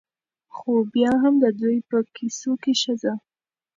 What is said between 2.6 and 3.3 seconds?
کې ښځه